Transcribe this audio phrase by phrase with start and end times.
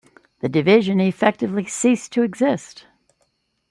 [0.39, 2.87] The Division effectively ceased to exist.